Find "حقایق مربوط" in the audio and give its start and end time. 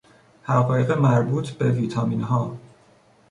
0.43-1.49